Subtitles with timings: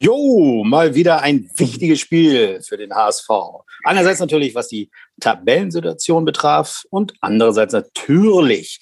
[0.00, 3.28] Jo, mal wieder ein wichtiges Spiel für den HSV.
[3.82, 4.90] Einerseits natürlich, was die
[5.20, 8.80] Tabellensituation betraf und andererseits natürlich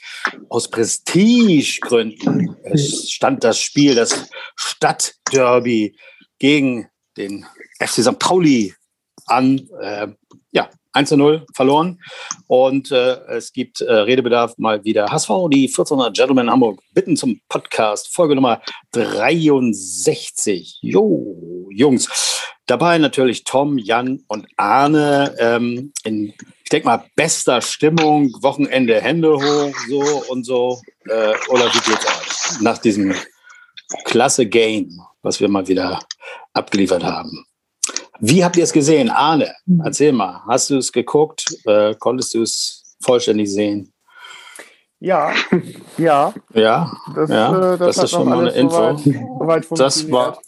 [0.50, 5.96] aus Prestigegründen es stand das Spiel, das Stadtderby
[6.38, 7.46] gegen den
[7.80, 8.18] FC St.
[8.18, 8.74] Pauli
[9.26, 9.66] an.
[9.80, 10.08] Äh,
[10.96, 12.00] 1 zu 0 verloren.
[12.48, 15.06] Und äh, es gibt äh, Redebedarf mal wieder.
[15.10, 20.78] HSV, die 1400 Gentlemen Hamburg bitten zum Podcast, Folge Nummer 63.
[20.80, 22.08] Jo, Jungs.
[22.64, 29.34] Dabei natürlich Tom, Jan und Arne ähm, in, ich denke mal, bester Stimmung, Wochenende Hände
[29.34, 30.80] hoch, so und so.
[31.08, 32.58] Äh, oder wie geht's aus?
[32.60, 33.14] Nach diesem
[34.04, 36.00] klasse Game, was wir mal wieder
[36.54, 37.46] abgeliefert haben.
[38.20, 39.10] Wie habt ihr es gesehen?
[39.10, 39.82] Arne, mhm.
[39.84, 40.42] erzähl mal.
[40.46, 41.56] Hast du es geguckt?
[41.64, 43.92] Äh, konntest du es vollständig sehen?
[44.98, 45.32] Ja,
[45.98, 46.32] ja.
[46.54, 48.96] Ja, das, ja, äh, das, das ist schon mal eine Info.
[48.96, 50.38] Soweit, soweit das war,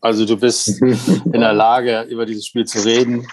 [0.00, 3.26] also du bist in der Lage, über dieses Spiel zu reden.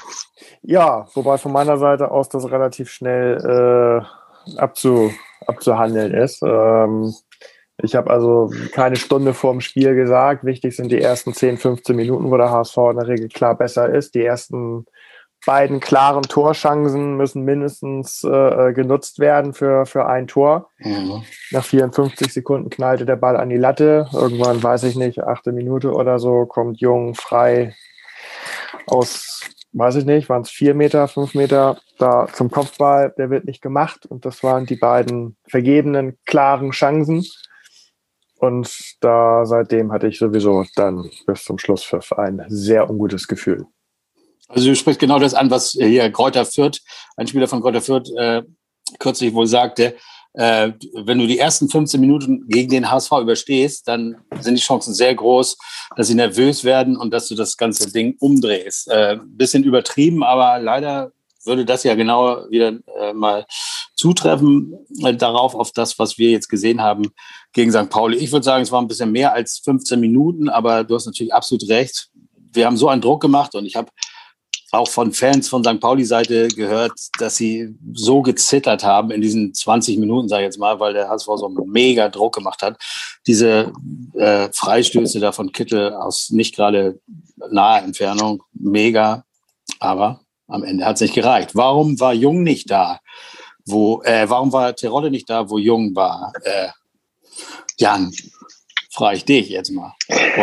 [0.61, 3.38] Ja, wobei von meiner Seite aus das relativ schnell
[4.47, 5.11] äh, abzu,
[5.45, 6.41] abzuhandeln ist.
[6.41, 7.13] Ähm,
[7.84, 10.45] ich habe also keine Stunde vorm Spiel gesagt.
[10.45, 13.94] Wichtig sind die ersten 10, 15 Minuten, wo der HSV in der Regel klar besser
[13.94, 14.16] ist.
[14.16, 14.86] Die ersten
[15.45, 20.70] beiden klaren Torchancen müssen mindestens äh, genutzt werden für, für ein Tor.
[20.80, 21.23] Mhm.
[21.52, 24.08] Nach 54 Sekunden knallte der Ball an die Latte.
[24.14, 27.76] Irgendwann, weiß ich nicht, achte Minute oder so, kommt Jung frei
[28.88, 29.42] aus,
[29.73, 33.14] weiß ich nicht, waren es vier Meter, fünf Meter da zum Kopfball.
[33.18, 34.06] Der wird nicht gemacht.
[34.06, 37.23] Und das waren die beiden vergebenen klaren Chancen.
[38.39, 43.66] Und da seitdem hatte ich sowieso dann bis zum Schlusspfiff ein sehr ungutes Gefühl.
[44.47, 46.81] Also du sprichst genau das an, was hier Kräuter Fürth,
[47.17, 48.44] ein Spieler von Kräuter Fürth, äh,
[49.00, 49.95] kürzlich wohl sagte,
[50.33, 50.73] äh,
[51.06, 55.16] wenn du die ersten 15 Minuten gegen den HSV überstehst, dann sind die Chancen sehr
[55.16, 55.58] groß,
[55.95, 58.89] dass sie nervös werden und dass du das ganze Ding umdrehst.
[58.89, 61.13] Äh, bisschen übertrieben, aber leider
[61.45, 63.45] würde das ja genau wieder äh, mal
[63.95, 64.73] zutreffen
[65.03, 67.11] äh, darauf, auf das, was wir jetzt gesehen haben
[67.53, 67.89] gegen St.
[67.89, 68.17] Pauli.
[68.17, 71.34] Ich würde sagen, es war ein bisschen mehr als 15 Minuten, aber du hast natürlich
[71.34, 72.09] absolut recht.
[72.51, 73.89] Wir haben so einen Druck gemacht und ich habe
[74.72, 75.79] auch von Fans von St.
[75.79, 80.79] Pauli-Seite gehört, dass sie so gezittert haben in diesen 20 Minuten, sage ich jetzt mal,
[80.79, 82.78] weil der HSV so einen mega Druck gemacht hat.
[83.25, 83.72] Diese
[84.13, 87.00] äh, Freistöße da von Kittel aus nicht gerade
[87.50, 89.23] naher Entfernung, mega.
[89.79, 91.56] Aber am Ende hat es nicht gereicht.
[91.56, 93.00] Warum war Jung nicht da?
[93.66, 96.33] Wo, äh, warum war Terodde nicht da, wo Jung war?
[96.44, 96.69] Äh,
[97.78, 98.11] Jan,
[98.91, 99.94] frage ich dich jetzt mal.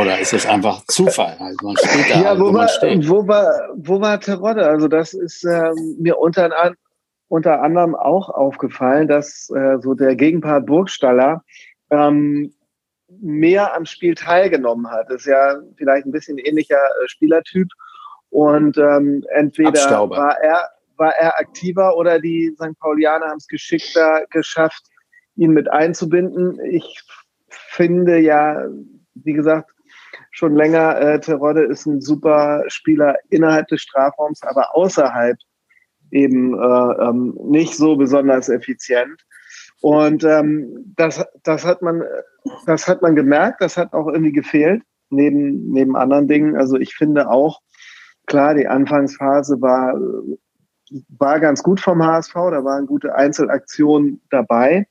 [0.01, 1.37] Oder ist es einfach Zufall?
[1.39, 4.67] Also man steht da, ja, wo, wo, war, wo, war, wo war Terodde?
[4.67, 6.51] Also das ist ähm, mir unter,
[7.29, 11.45] unter anderem auch aufgefallen, dass äh, so der Gegenpart Burgstaller
[11.91, 12.53] ähm,
[13.21, 15.07] mehr am Spiel teilgenommen hat.
[15.09, 17.69] Das ist ja vielleicht ein bisschen ähnlicher äh, Spielertyp.
[18.33, 20.17] Und ähm, entweder Abstauber.
[20.17, 22.79] war er, war er aktiver oder die St.
[22.81, 24.87] Paulianer haben es geschickter geschafft,
[25.37, 26.59] ihn mit einzubinden.
[26.65, 27.03] Ich
[27.51, 28.65] finde ja,
[29.13, 29.71] wie gesagt,
[30.31, 35.37] schon länger, äh, Terodde ist ein super Spieler innerhalb des Strafraums, aber außerhalb
[36.11, 39.27] eben äh, ähm, nicht so besonders effizient.
[39.83, 42.03] Und ähm, das, das, hat man,
[42.65, 46.57] das hat man gemerkt, das hat auch irgendwie gefehlt, neben, neben anderen Dingen.
[46.57, 47.61] Also ich finde auch,
[48.27, 49.95] klar, die Anfangsphase war,
[51.19, 54.87] war ganz gut vom HSV, da waren gute Einzelaktionen dabei.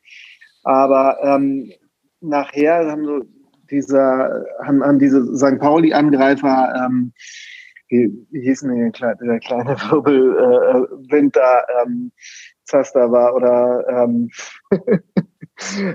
[0.64, 1.72] Aber ähm,
[2.20, 3.22] nachher haben so
[3.70, 5.60] dieser, haben, haben diese St.
[5.60, 7.14] Pauli-Angreifer, ähm,
[7.88, 12.12] wie, wie hieß denn der, kleine, kleine Wirbelwind äh, da, ähm,
[12.66, 14.30] Zaster war oder ähm,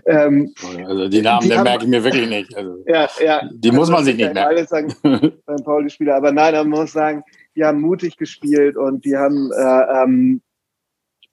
[0.06, 0.54] ähm,
[0.84, 2.56] also die Namen, die haben, merke ich mir wirklich nicht.
[2.56, 3.48] Also, ja, ja.
[3.52, 4.48] Die muss man sich nicht merken.
[4.48, 6.16] Alles sagen, beim Pauli-Spieler.
[6.16, 7.22] Aber nein, man muss sagen,
[7.54, 10.42] die haben mutig gespielt und die haben äh, ähm,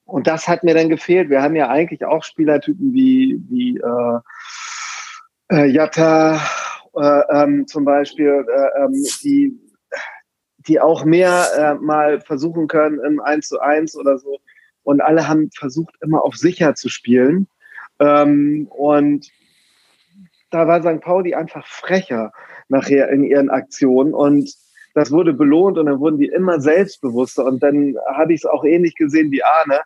[0.06, 1.30] und das hat mir dann gefehlt.
[1.30, 4.20] Wir haben ja eigentlich auch Spielertypen wie, wie äh,
[5.52, 6.42] äh, Jatta
[6.96, 8.94] äh, ähm, zum Beispiel, äh, ähm,
[9.24, 9.60] die,
[10.68, 14.40] die auch mehr äh, mal versuchen können im 1 zu 1 oder so.
[14.84, 17.48] Und alle haben versucht, immer auf sicher zu spielen.
[18.00, 19.30] Ähm, und
[20.52, 21.02] da war St.
[21.02, 22.32] Pauli einfach frecher
[22.70, 24.14] nachher in ihren Aktionen.
[24.14, 24.54] Und
[24.94, 27.46] das wurde belohnt und dann wurden die immer selbstbewusster.
[27.46, 29.80] Und dann habe ich es auch ähnlich gesehen wie Arne,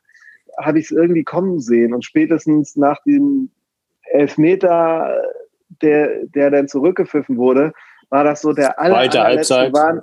[0.59, 1.94] habe ich es irgendwie kommen sehen.
[1.94, 3.50] Und spätestens nach dem
[4.12, 5.21] Elfmeter
[5.81, 7.74] der, der dann zurückgepfiffen wurde,
[8.10, 10.01] war das so der aller, allerletzte Warn,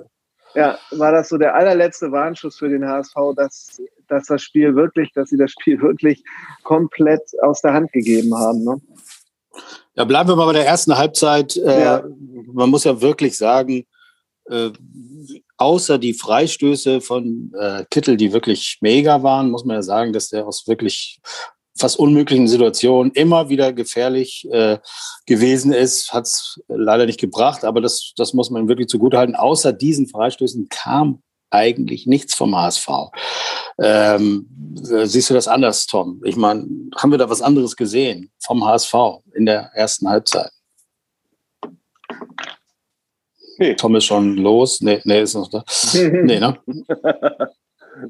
[0.53, 5.11] ja, war das so der allerletzte Warnschuss für den HSV, dass, dass das Spiel wirklich,
[5.13, 6.23] dass sie das Spiel wirklich
[6.63, 8.63] komplett aus der Hand gegeben haben.
[8.63, 8.81] Ne?
[9.95, 11.55] Ja, bleiben wir mal bei der ersten Halbzeit.
[11.55, 12.03] Äh, ja.
[12.51, 13.85] Man muss ja wirklich sagen,
[14.49, 14.71] äh,
[15.57, 20.29] außer die Freistöße von äh, Kittel, die wirklich mega waren, muss man ja sagen, dass
[20.29, 21.19] der aus wirklich
[21.77, 24.77] fast unmöglichen Situationen immer wieder gefährlich äh,
[25.25, 29.35] gewesen ist, hat es leider nicht gebracht, aber das, das muss man wirklich zugutehalten.
[29.35, 31.21] Außer diesen Freistößen kam
[31.55, 32.87] eigentlich nichts vom HSV.
[33.79, 36.21] Ähm, siehst du das anders, Tom?
[36.25, 36.67] Ich meine,
[36.97, 38.93] haben wir da was anderes gesehen vom HSV
[39.33, 40.51] in der ersten Halbzeit?
[43.57, 43.75] Nee.
[43.75, 44.81] Tom ist schon los.
[44.81, 45.63] Nee, nee, ist noch da.
[45.93, 46.57] nee, ne?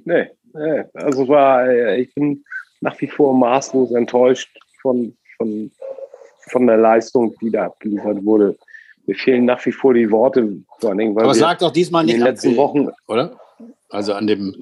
[0.05, 2.43] nee, nee, also war, äh, ich bin
[2.81, 4.49] nach wie vor maßlos enttäuscht
[4.81, 5.71] von, von,
[6.49, 8.57] von der Leistung, die da abgeliefert wurde.
[9.07, 12.03] Mir fehlen nach wie vor die Worte, vor allen Dingen, weil Aber sag doch diesmal
[12.03, 13.37] nicht in den letzten Wochen, oder?
[13.89, 14.55] Also an dem,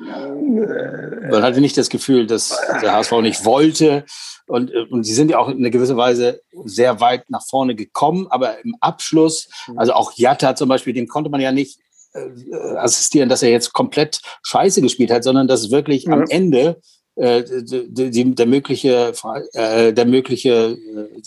[1.31, 4.05] man hatte nicht das Gefühl, dass der HSV nicht wollte.
[4.47, 8.27] Und, und sie sind ja auch in einer gewisser Weise sehr weit nach vorne gekommen,
[8.29, 11.79] aber im Abschluss, also auch Jatta zum Beispiel, dem konnte man ja nicht
[12.13, 16.13] äh, assistieren, dass er jetzt komplett scheiße gespielt hat, sondern dass wirklich mhm.
[16.13, 16.81] am Ende
[17.15, 19.13] äh, die, der mögliche
[19.53, 20.77] äh, der mögliche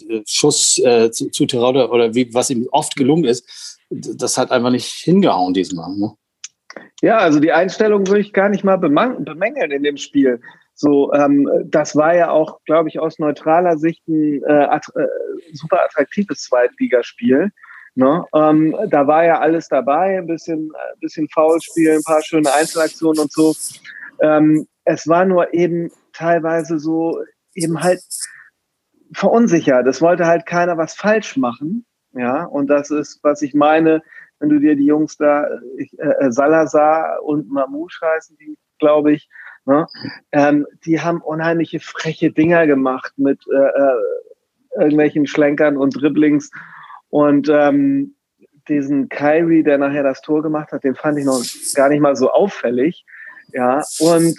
[0.08, 4.50] äh, Schuss äh, zu, zu Tirode oder wie was ihm oft gelungen ist, das hat
[4.50, 5.96] einfach nicht hingehauen diesmal.
[5.96, 6.12] Ne?
[7.02, 10.40] Ja, also die Einstellung würde ich gar nicht mal bemängeln in dem Spiel.
[10.74, 15.06] So, ähm, das war ja auch, glaube ich, aus neutraler Sicht ein äh, att äh,
[15.54, 17.50] super attraktives Zweitligaspiel.
[17.94, 18.24] Ne?
[18.34, 23.22] Ähm, da war ja alles dabei, ein bisschen, ein bisschen Foulspiel, ein paar schöne Einzelaktionen
[23.22, 23.54] und so.
[24.20, 27.20] Ähm, es war nur eben teilweise so
[27.54, 28.00] eben halt
[29.12, 29.86] verunsichert.
[29.86, 31.86] Es wollte halt keiner was falsch machen.
[32.12, 34.02] Ja, und das ist, was ich meine,
[34.38, 35.46] wenn du dir die Jungs da,
[35.76, 39.28] ich, äh, Salazar und Mamouche heißen die, glaube ich,
[39.64, 39.86] ne?
[40.32, 46.50] ähm, die haben unheimliche freche Dinger gemacht mit äh, äh, irgendwelchen Schlenkern und Dribblings.
[47.08, 48.14] Und ähm,
[48.68, 51.42] diesen Kyrie, der nachher das Tor gemacht hat, den fand ich noch
[51.74, 53.04] gar nicht mal so auffällig.
[53.52, 54.36] Ja, und,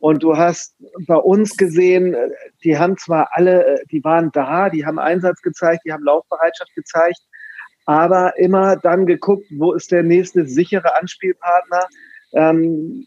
[0.00, 0.74] und du hast
[1.06, 2.16] bei uns gesehen,
[2.62, 7.20] die haben zwar alle, die waren da, die haben Einsatz gezeigt, die haben Laufbereitschaft gezeigt,
[7.86, 11.86] aber immer dann geguckt, wo ist der nächste sichere Anspielpartner,
[12.32, 13.06] ähm,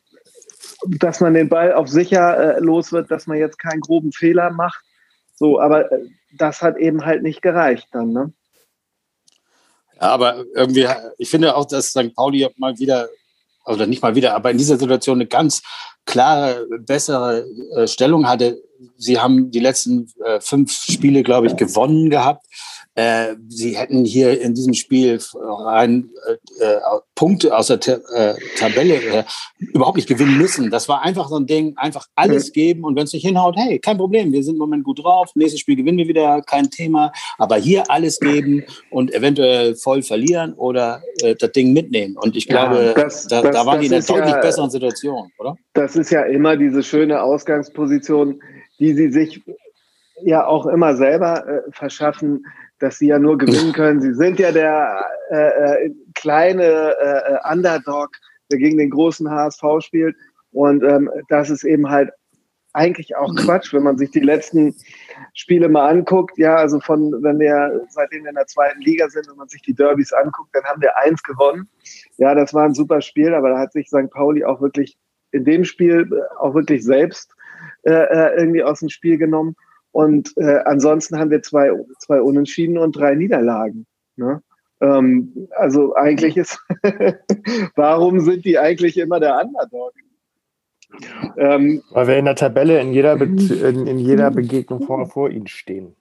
[0.99, 4.51] dass man den Ball auf sicher äh, los wird, dass man jetzt keinen groben Fehler
[4.51, 4.83] macht.
[5.35, 6.05] So, aber äh,
[6.37, 8.33] das hat eben halt nicht gereicht dann, ne?
[9.99, 12.13] Ja, aber irgendwie, ich finde auch, dass St.
[12.15, 13.09] Pauli mal wieder,
[13.67, 15.61] oder nicht mal wieder, aber in dieser Situation eine ganz
[16.05, 18.61] klare, bessere äh, Stellung hatte.
[18.97, 22.45] Sie haben die letzten äh, fünf Spiele, glaube ich, gewonnen gehabt.
[22.97, 26.79] Äh, sie hätten hier in diesem Spiel rein äh, äh,
[27.13, 29.23] Punkte aus der äh, Tabelle äh,
[29.59, 30.71] überhaupt nicht gewinnen müssen.
[30.71, 33.77] Das war einfach so ein Ding, einfach alles geben und wenn es nicht hinhaut, hey,
[33.77, 37.11] kein Problem, wir sind im Moment gut drauf, nächstes Spiel gewinnen wir wieder, kein Thema,
[37.37, 41.03] aber hier alles geben und eventuell voll verlieren oder
[41.39, 42.17] das Ding mitnehmen.
[42.17, 44.71] Und ich glaube, ja, das, da, das, da waren die in einer deutlich ja, besseren
[44.71, 45.55] Situation, oder?
[45.73, 48.41] Das ist ja immer diese schöne Ausgangsposition,
[48.79, 49.43] die sie sich
[50.23, 52.43] ja auch immer selber verschaffen
[52.79, 54.01] dass sie ja nur gewinnen können.
[54.01, 58.11] Sie sind ja der äh, äh, kleine äh, Underdog,
[58.51, 60.15] der gegen den großen HSV spielt.
[60.51, 62.11] Und ähm, das ist eben halt
[62.77, 64.75] eigentlich auch Quatsch, wenn man sich die letzten
[65.33, 66.37] Spiele mal anguckt.
[66.37, 69.63] Ja, also von, wenn wir seitdem wir in der zweiten Liga sind, wenn man sich
[69.63, 71.67] die Derbys anguckt, dann haben wir eins gewonnen.
[72.17, 74.11] Ja, das war ein super Spiel, aber da hat sich St.
[74.11, 74.97] Pauli auch wirklich
[75.31, 76.07] in dem Spiel
[76.39, 77.33] auch wirklich selbst
[77.83, 79.55] äh, äh irgendwie aus dem Spiel genommen.
[79.91, 83.85] Und äh, ansonsten haben wir zwei, zwei Unentschieden und drei Niederlagen.
[84.15, 84.41] Ne?
[84.81, 86.59] Ähm, also eigentlich ist,
[87.75, 89.93] warum sind die eigentlich immer der Underdog?
[91.37, 95.29] Ähm, Weil wir in der Tabelle in jeder, Be in, in jeder Begegnung vor, vor
[95.29, 95.95] ihnen stehen.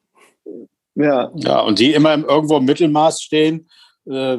[0.95, 1.31] Ja.
[1.35, 3.69] ja, und die immer irgendwo im Mittelmaß stehen.
[4.09, 4.39] Äh,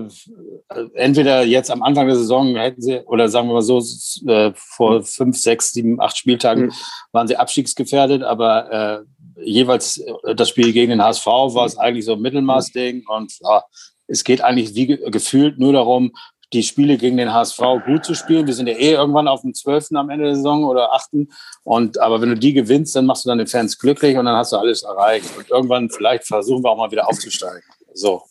[0.93, 3.83] entweder jetzt am Anfang der Saison hätten sie, oder sagen wir mal so,
[4.25, 6.71] äh, vor fünf, sechs, sieben, acht Spieltagen mhm.
[7.11, 9.03] waren sie abstiegsgefährdet, aber äh,
[9.41, 13.63] jeweils äh, das Spiel gegen den HSV war es eigentlich so ein Mittelmaßding und ja,
[14.07, 16.13] es geht eigentlich wie gefühlt nur darum,
[16.53, 18.47] die Spiele gegen den HSV gut zu spielen.
[18.47, 19.87] Wir sind ja eh irgendwann auf dem 12.
[19.95, 21.27] am Ende der Saison oder 8.
[21.63, 24.35] Und, aber wenn du die gewinnst, dann machst du dann den Fans glücklich und dann
[24.35, 25.25] hast du alles erreicht.
[25.37, 27.63] Und irgendwann vielleicht versuchen wir auch mal wieder aufzusteigen.
[27.93, 28.23] So,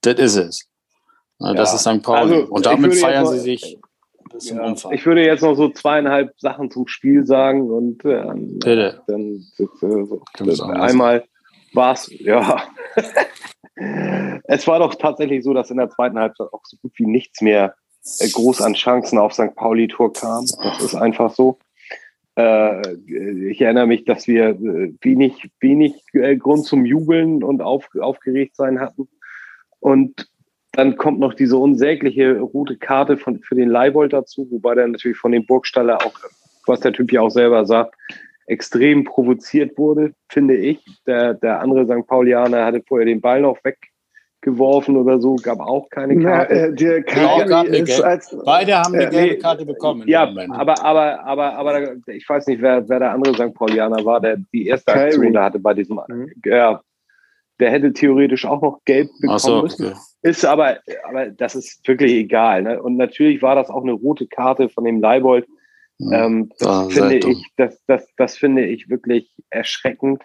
[0.00, 0.66] das ist es.
[1.38, 1.74] Das ja.
[1.74, 2.02] ist St.
[2.02, 2.34] Pauli.
[2.34, 3.78] Also, und damit feiern sie sich
[4.40, 4.92] bis ja, Umfang.
[4.92, 9.02] Ich würde jetzt noch so zweieinhalb Sachen zum Spiel sagen und ähm, Bitte.
[9.06, 11.24] dann äh, so, einmal
[11.72, 12.62] war es, ja.
[14.44, 17.40] es war doch tatsächlich so, dass in der zweiten Halbzeit auch so gut wie nichts
[17.40, 17.74] mehr
[18.18, 19.54] äh, groß an Chancen auf St.
[19.54, 20.46] Pauli-Tor kam.
[20.62, 21.58] Das ist einfach so.
[22.36, 22.94] Äh,
[23.50, 28.56] ich erinnere mich, dass wir äh, wenig, wenig äh, Grund zum Jubeln und auf, aufgeregt
[28.56, 29.08] sein hatten.
[29.80, 30.28] Und
[30.72, 35.18] dann kommt noch diese unsägliche rote Karte von, für den Leibold dazu, wobei der natürlich
[35.18, 36.14] von dem Burgstaller auch,
[36.66, 37.94] was der Typ ja auch selber sagt,
[38.46, 40.80] extrem provoziert wurde, finde ich.
[41.06, 42.06] Der, der andere St.
[42.06, 46.54] Paulianer hatte vorher den Ball noch weggeworfen oder so, gab auch keine Karte.
[46.54, 50.02] Na, äh, der Karte ist als, Beide haben eine äh, gelbe Karte bekommen.
[50.06, 53.54] Ja, aber, aber, aber, aber ich weiß nicht, wer, wer der andere St.
[53.54, 56.00] Paulianer war, der die erste Aktion da hatte bei diesem.
[56.08, 56.32] Mhm.
[56.44, 56.80] Ja,
[57.60, 59.94] der hätte theoretisch auch noch gelb bekommen so, müssen.
[60.22, 62.62] Ist aber, aber das ist wirklich egal.
[62.62, 62.82] Ne?
[62.82, 65.46] Und natürlich war das auch eine rote Karte von dem Leibold.
[65.98, 70.22] Ja, ähm, das, ah, finde ich, das, das, das finde ich wirklich erschreckend,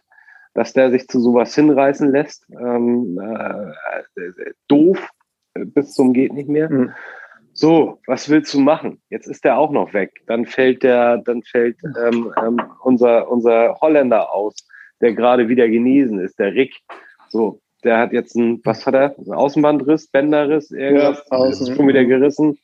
[0.54, 2.46] dass der sich zu sowas hinreißen lässt.
[2.50, 5.10] Ähm, äh, doof
[5.54, 6.70] bis zum geht nicht mehr.
[6.70, 6.92] Mhm.
[7.54, 9.02] So, was willst du machen?
[9.10, 10.12] Jetzt ist der auch noch weg.
[10.28, 14.68] Dann fällt der, dann fällt ähm, ähm, unser, unser Holländer aus,
[15.00, 16.76] der gerade wieder genesen ist, der Rick.
[17.30, 19.16] So, der hat jetzt ein, was hat er?
[19.18, 21.24] Ein Außenbandriss, Bänderriss, irgendwas.
[21.32, 22.58] Ja, ist schon wieder gerissen.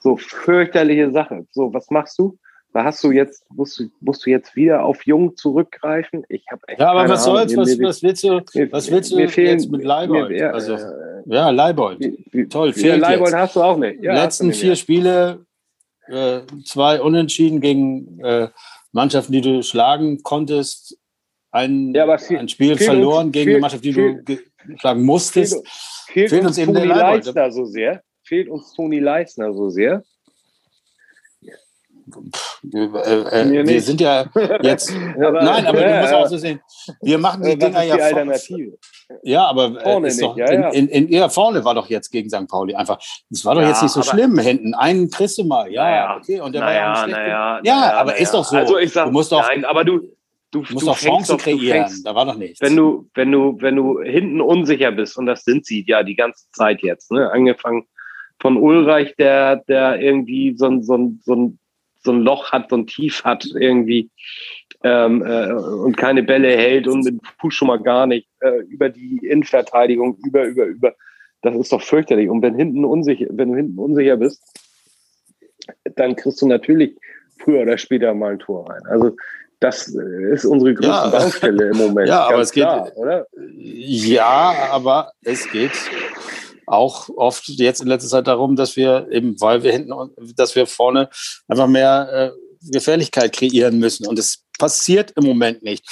[0.00, 1.46] So, fürchterliche Sache.
[1.52, 2.38] So, was machst du?
[2.74, 6.24] Da hast du jetzt, musst du, musst du jetzt wieder auf Jung zurückgreifen?
[6.28, 6.80] Ich habe echt.
[6.80, 7.56] Ja, aber was soll's?
[7.56, 10.30] Was, was willst du, was willst du fehlen, jetzt mit Leibold?
[10.30, 12.04] Mir, also, äh, ja, Leibold.
[12.50, 13.38] Toll, fehlt Leibold jetzt.
[13.38, 14.02] hast du auch nicht.
[14.02, 15.46] Ja, letzten vier Spiele,
[16.08, 18.48] äh, zwei Unentschieden gegen äh,
[18.90, 20.98] Mannschaften, die du schlagen konntest
[21.54, 24.38] ein, ja, ein Spiel verloren uns, gegen viel, eine Mannschaft, die viel, du
[24.76, 25.66] schlagen musstest.
[26.08, 28.02] Fehlt, fehlt uns, uns Toni Leisner so sehr.
[28.24, 30.02] Fehlt uns Toni Leisner so sehr.
[32.72, 34.26] Äh, äh, wir sind ja
[34.62, 34.92] jetzt.
[35.16, 36.60] aber, nein, aber ja, du musst auch so sehen.
[37.00, 38.76] Wir machen die Dinger ja Alternative.
[39.22, 40.68] Ja, aber äh, vorne ist doch, ja, ja.
[40.70, 42.48] In, in, in, ja, vorne war doch jetzt gegen St.
[42.48, 42.98] Pauli einfach.
[43.30, 44.74] Das war doch jetzt nicht so schlimm hinten.
[44.74, 45.70] Einen kriegst du mal.
[45.70, 46.40] Ja, okay.
[46.40, 48.56] Und der naja, war ja, naja, ja, aber ist doch so.
[48.56, 49.46] Also ich sag, du musst doch.
[49.48, 50.00] Nein, aber du,
[50.54, 52.60] Du, du musst doch Chancen kreieren, fängst, da war noch nichts.
[52.60, 56.14] Wenn du, wenn du, wenn du hinten unsicher bist, und das sind sie ja die
[56.14, 57.28] ganze Zeit jetzt, ne?
[57.32, 57.88] angefangen
[58.38, 61.58] von Ulreich, der, der irgendwie so ein, so ein, so ein,
[62.04, 64.10] so ein Loch hat, so ein Tief hat irgendwie
[64.84, 68.90] ähm, äh, und keine Bälle hält und mit Fuß schon mal gar nicht, äh, über
[68.90, 70.94] die Innenverteidigung, über, über, über.
[71.42, 72.28] Das ist doch fürchterlich.
[72.28, 74.40] Und wenn hinten unsicher, wenn du hinten unsicher bist,
[75.96, 76.96] dann kriegst du natürlich
[77.38, 78.82] früher oder später mal ein Tor rein.
[78.86, 79.16] Also
[79.64, 81.08] das ist unsere größte ja.
[81.08, 82.08] Baustelle im Moment.
[82.14, 83.26] Ja, aber es klar, geht, oder?
[83.56, 85.72] Ja, aber es geht
[86.66, 89.92] auch oft jetzt in letzter Zeit darum, dass wir eben, weil wir hinten,
[90.36, 91.08] dass wir vorne
[91.48, 94.06] einfach mehr äh, Gefährlichkeit kreieren müssen.
[94.06, 95.84] Und es passiert im Moment nicht.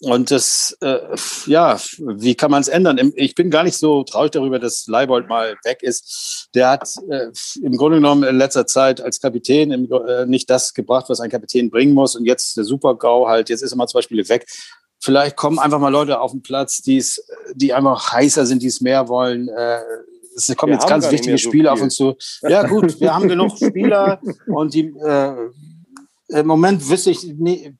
[0.00, 0.98] Und das, äh,
[1.46, 3.12] ja, wie kann man es ändern?
[3.16, 6.48] Ich bin gar nicht so traurig darüber, dass Leibold mal weg ist.
[6.54, 7.26] Der hat äh,
[7.62, 11.30] im Grunde genommen in letzter Zeit als Kapitän im, äh, nicht das gebracht, was ein
[11.30, 12.14] Kapitän bringen muss.
[12.14, 14.46] Und jetzt der Super-GAU halt, jetzt ist er mal zwei Spiele weg.
[15.00, 18.80] Vielleicht kommen einfach mal Leute auf den Platz, die's, die einfach heißer sind, die es
[18.80, 19.48] mehr wollen.
[19.48, 19.80] Äh,
[20.36, 22.16] es kommen wir jetzt ganz wichtige so Spiele auf uns zu.
[22.42, 25.34] Ja gut, wir haben genug Spieler und die äh,
[26.28, 27.72] im Moment wüsste ich nicht,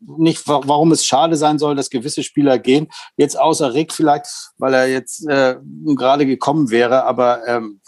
[0.46, 2.88] warum es schade sein soll, dass gewisse Spieler gehen.
[3.16, 4.26] Jetzt außer Rick vielleicht,
[4.56, 5.56] weil er jetzt äh,
[5.94, 7.04] gerade gekommen wäre.
[7.04, 7.80] Aber ähm,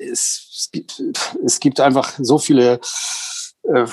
[0.00, 1.02] es, es, gibt,
[1.44, 2.80] es gibt einfach so viele
[3.62, 3.86] äh,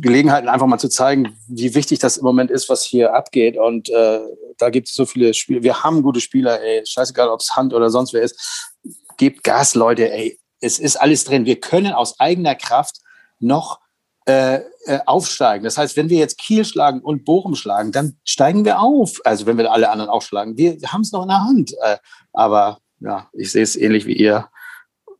[0.00, 3.56] Gelegenheiten, einfach mal zu zeigen, wie wichtig das im Moment ist, was hier abgeht.
[3.56, 4.20] Und äh,
[4.58, 5.64] da gibt es so viele Spiele.
[5.64, 6.86] Wir haben gute Spieler, ey.
[6.86, 8.78] Scheißegal, ob es Hand oder sonst wer ist.
[9.16, 10.38] Gebt Gas, Leute, ey.
[10.60, 11.44] Es ist alles drin.
[11.44, 13.00] Wir können aus eigener Kraft
[13.40, 13.80] noch
[14.26, 15.64] äh, äh, aufsteigen.
[15.64, 19.20] Das heißt, wenn wir jetzt Kiel schlagen und Bochum schlagen, dann steigen wir auf.
[19.24, 20.56] Also wenn wir alle anderen aufschlagen.
[20.56, 21.74] Wir haben es noch in der Hand.
[21.82, 21.98] Äh,
[22.32, 24.48] aber ja, ich sehe es ähnlich wie ihr.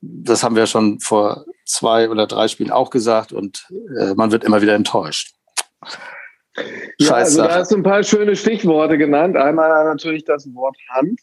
[0.00, 3.68] Das haben wir schon vor zwei oder drei Spielen auch gesagt und
[3.98, 5.34] äh, man wird immer wieder enttäuscht.
[6.98, 9.36] Ja, also da hast du ein paar schöne Stichworte genannt.
[9.36, 11.20] Einmal natürlich das Wort Hand.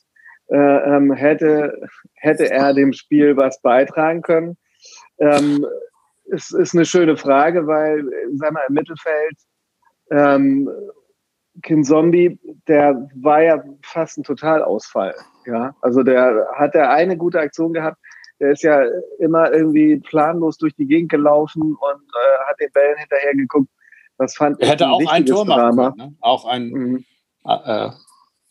[0.50, 4.58] Äh, ähm, hätte, hätte er dem Spiel was beitragen können.
[5.20, 5.66] Ähm,
[6.26, 9.38] ist, ist eine schöne Frage, weil, sag mal, im Mittelfeld,
[10.12, 10.70] ähm,
[11.64, 15.16] Kin Zombie, der war ja fast ein Totalausfall.
[15.46, 17.98] Ja, also der hat der eine gute Aktion gehabt.
[18.40, 18.82] Der ist ja
[19.20, 23.70] immer irgendwie planlos durch die Gegend gelaufen und äh, hat den Bällen hinterher geguckt.
[24.18, 26.16] Das fand er hätte auch ein Tor machen können, ne?
[26.22, 27.06] Auch ein mhm.
[27.46, 27.90] äh,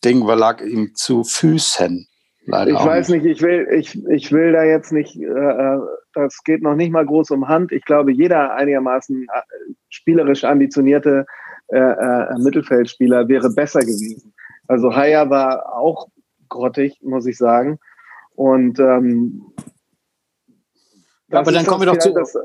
[0.04, 2.06] Ding lag ihm zu Füßen.
[2.50, 3.24] Leider ich weiß nicht.
[3.24, 5.78] nicht, ich will, ich, ich will da jetzt nicht, äh, äh,
[6.14, 7.72] das geht noch nicht mal groß um Hand.
[7.72, 11.26] Ich glaube, jeder einigermaßen äh, spielerisch ambitionierte
[11.68, 14.32] äh, äh, Mittelfeldspieler wäre besser gewesen.
[14.66, 16.08] Also Haya war auch
[16.48, 17.78] grottig, muss ich sagen.
[18.34, 19.42] Und ähm,
[21.28, 22.36] ja, aber dann kommen wir doch zu das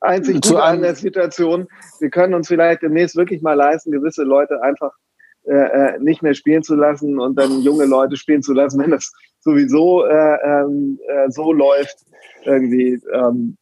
[0.00, 1.66] einzig zu an der Situation.
[2.00, 4.92] Wir können uns vielleicht demnächst wirklich mal leisten, gewisse Leute einfach
[5.46, 8.90] äh, äh, nicht mehr spielen zu lassen und dann junge Leute spielen zu lassen, wenn
[8.90, 9.12] das
[9.44, 11.98] sowieso äh, ähm, äh, so läuft.
[12.44, 13.00] Irgendwie.
[13.12, 13.56] Ähm.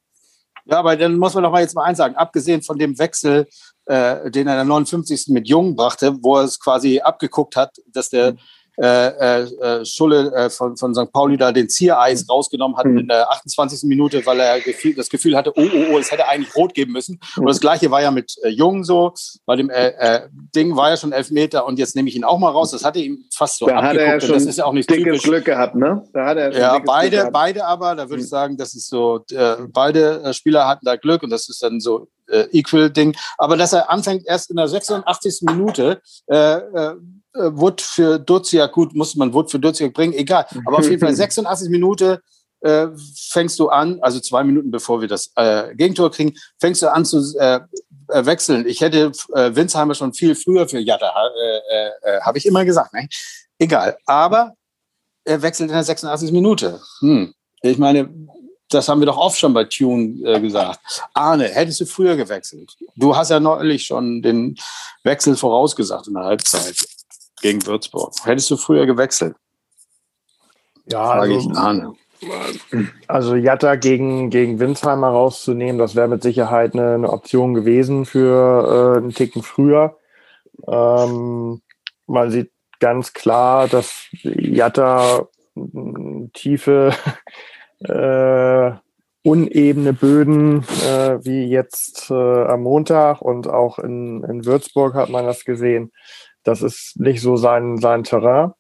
[0.65, 2.17] Ja, aber dann muss man doch mal jetzt mal eins sagen.
[2.17, 3.47] Abgesehen von dem Wechsel,
[3.87, 5.29] äh, den er in der 59.
[5.29, 8.39] mit Jung brachte, wo er es quasi abgeguckt hat, dass der mhm
[8.81, 11.13] äh, äh, Schulle äh, von, von St.
[11.13, 12.99] Pauli da den Ziereis rausgenommen hat mhm.
[12.99, 13.83] in der 28.
[13.85, 16.93] Minute, weil er gefühl, das Gefühl hatte, oh, oh, oh, es hätte eigentlich rot geben
[16.93, 17.21] müssen.
[17.37, 19.13] Und das gleiche war ja mit äh, Jung so,
[19.45, 22.25] bei dem äh, äh, Ding war ja schon elf Meter und jetzt nehme ich ihn
[22.25, 22.71] auch mal raus.
[22.71, 24.01] Das hatte ihm fast so da abgeguckt.
[24.01, 25.23] Hat er ja schon das ist ja auch nicht dickes typisch.
[25.23, 26.03] Glück gehabt, ne?
[26.13, 28.31] Da hat er ja, beide, beide aber, da würde ich hm.
[28.31, 31.81] sagen, das ist so, äh, beide äh, Spieler hatten da Glück und das ist dann
[31.81, 33.15] so äh, Equal-Ding.
[33.39, 35.43] Aber dass er anfängt erst in der 86.
[35.43, 36.95] Minute, äh, äh, äh,
[37.35, 40.47] Wood für Duziak, gut, muss man Wood für Duziak bringen, egal.
[40.67, 42.19] Aber auf jeden Fall 86 Minuten
[42.61, 42.89] äh,
[43.31, 47.05] fängst du an, also zwei Minuten bevor wir das äh, Gegentor kriegen, fängst du an
[47.05, 47.61] zu äh,
[48.09, 48.67] äh wechseln.
[48.67, 52.93] Ich hätte äh, Winsheimer schon viel früher für Jatta, äh, äh, habe ich immer gesagt.
[52.95, 53.09] Ne?
[53.59, 53.97] Egal.
[54.07, 54.55] Aber
[55.25, 56.81] er wechselt in der 86 Minute.
[57.01, 57.35] Hm.
[57.63, 58.09] Ich meine,
[58.69, 60.81] das haben wir doch oft schon bei Tune äh, gesagt.
[61.15, 62.77] Arne, hättest du früher gewechselt?
[62.97, 64.57] Du hast ja neulich schon den
[65.05, 66.77] Wechsel vorausgesagt in der Halbzeit
[67.43, 68.15] gegen Würzburg.
[68.25, 69.37] Hättest du früher gewechselt?
[70.87, 71.95] Ja, Frage also, ich Arne.
[73.09, 78.95] Also Jatta gegen, gegen Winsheimer rauszunehmen, das wäre mit Sicherheit eine, eine, Option gewesen für
[78.95, 79.99] äh, einen Ticken früher.
[80.69, 81.61] Ähm,
[82.07, 85.27] man sieht ganz klar, dass Jatta
[86.33, 86.95] tiefe,
[87.81, 88.73] äh,
[89.25, 95.27] unebene Böden, äh, wie jetzt äh, am Montag und auch in, in Würzburg hat man
[95.27, 95.93] das gesehen,
[96.45, 98.53] das ist nicht so sein, sein Terrain.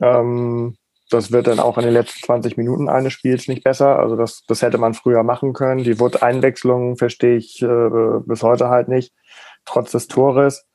[0.00, 0.76] Ähm,
[1.10, 3.98] das wird dann auch in den letzten 20 Minuten eines Spiels nicht besser.
[3.98, 5.84] Also das, das hätte man früher machen können.
[5.84, 9.12] Die Wood-Einwechslung verstehe ich äh, bis heute halt nicht,
[9.64, 10.66] trotz des Tores.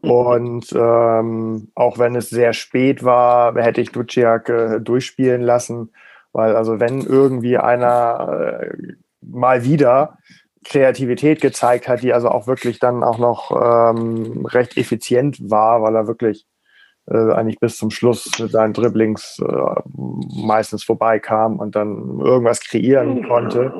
[0.00, 5.92] Und ähm, auch wenn es sehr spät war, hätte ich Duciak äh, durchspielen lassen,
[6.32, 8.76] weil also wenn irgendwie einer äh,
[9.20, 10.18] mal wieder
[10.68, 15.94] Kreativität gezeigt hat, die also auch wirklich dann auch noch ähm, recht effizient war, weil
[15.94, 16.46] er wirklich
[17.08, 23.26] äh, eigentlich bis zum Schluss mit seinen Dribblings äh, meistens vorbeikam und dann irgendwas kreieren
[23.28, 23.72] konnte.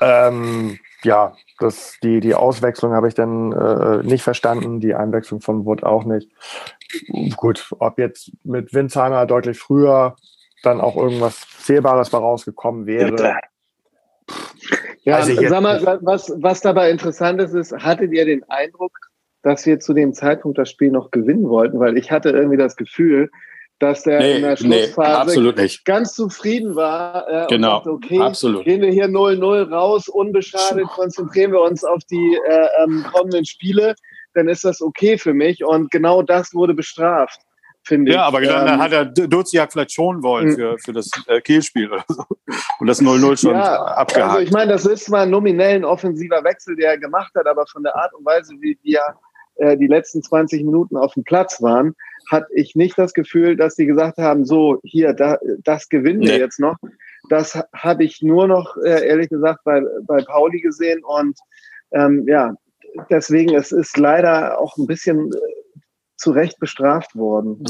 [0.00, 5.64] Ähm, ja, das, die, die Auswechslung habe ich dann äh, nicht verstanden, die Einwechslung von
[5.64, 6.28] Wood auch nicht.
[7.36, 10.16] Gut, ob jetzt mit Winsheimer deutlich früher
[10.64, 13.38] dann auch irgendwas Zählbares mal rausgekommen wäre.
[15.04, 18.92] Ja, also sag mal, was, was dabei interessant ist, ist, hattet ihr den Eindruck,
[19.42, 21.80] dass wir zu dem Zeitpunkt das Spiel noch gewinnen wollten?
[21.80, 23.30] Weil ich hatte irgendwie das Gefühl,
[23.80, 27.28] dass der nee, in der Schlussphase nee, ganz zufrieden war.
[27.28, 28.64] Äh, genau, dachte, okay, absolut.
[28.64, 33.96] gehen wir hier 0-0 raus, unbeschadet, konzentrieren wir uns auf die äh, ähm, kommenden Spiele,
[34.34, 35.64] dann ist das okay für mich.
[35.64, 37.40] Und genau das wurde bestraft
[37.84, 38.16] finde ich.
[38.16, 40.54] Ja, aber dann ähm, hat er Duziak vielleicht schon wollen hm.
[40.56, 42.24] für, für das äh, Kielspiel oder so.
[42.78, 44.32] Und das 0-0 schon ja, abgehakt.
[44.32, 47.66] Also ich meine, das ist zwar nominell ein offensiver Wechsel, der er gemacht hat, aber
[47.66, 49.00] von der Art und Weise, wie wir
[49.56, 51.94] äh, die letzten 20 Minuten auf dem Platz waren,
[52.30, 56.28] hatte ich nicht das Gefühl, dass sie gesagt haben, so, hier, da, das gewinnen nee.
[56.28, 56.76] wir jetzt noch.
[57.28, 61.02] Das habe ich nur noch, äh, ehrlich gesagt, bei, bei Pauli gesehen.
[61.04, 61.38] Und
[61.92, 62.54] ähm, ja,
[63.10, 65.38] deswegen, es ist leider auch ein bisschen äh,
[66.22, 67.64] zu Recht bestraft worden.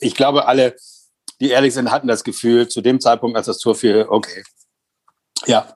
[0.00, 0.74] Ich, glaube, alle,
[1.40, 4.42] die ehrlich sind, hatten das Gefühl, zu dem Zeitpunkt, als das Tor fiel, okay,
[5.46, 5.72] ja,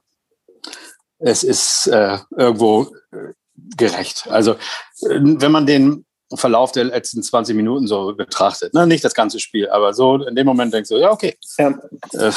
[1.21, 3.33] es ist äh, irgendwo äh,
[3.77, 4.27] gerecht.
[4.29, 4.57] Also,
[5.03, 6.05] wenn man den
[6.35, 8.89] Verlauf der letzten 20 Minuten so betrachtet, ne?
[8.89, 11.79] nicht das ganze Spiel, aber so in dem Moment denkst du, ja, okay, ja.
[12.15, 12.33] Äh,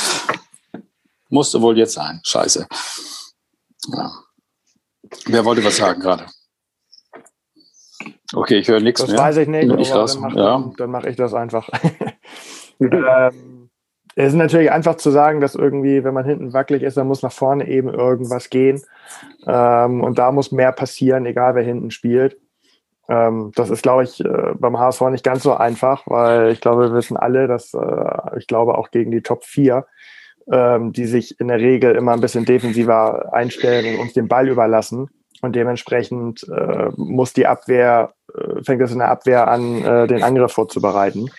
[1.29, 2.21] musste wohl jetzt sein.
[2.23, 2.67] Scheiße.
[3.87, 4.11] Ja.
[5.25, 6.27] Wer wollte was sagen gerade?
[8.33, 9.17] Okay, ich höre nichts das mehr.
[9.17, 10.71] Das weiß ich nicht, ich aber dann mache ja.
[10.77, 11.69] dann mach ich das einfach.
[12.79, 13.69] ähm,
[14.15, 17.21] es ist natürlich einfach zu sagen, dass irgendwie, wenn man hinten wackelig ist, dann muss
[17.21, 18.81] nach vorne eben irgendwas gehen.
[19.45, 22.37] Ähm, und da muss mehr passieren, egal wer hinten spielt.
[23.09, 26.89] Ähm, das ist, glaube ich, äh, beim HSV nicht ganz so einfach, weil ich glaube,
[26.89, 29.85] wir wissen alle, dass äh, ich glaube auch gegen die Top 4,
[30.51, 34.47] ähm, die sich in der Regel immer ein bisschen defensiver einstellen und uns den Ball
[34.47, 35.09] überlassen.
[35.41, 40.23] Und dementsprechend äh, muss die Abwehr, äh, fängt es in der Abwehr an, äh, den
[40.23, 41.29] Angriff vorzubereiten.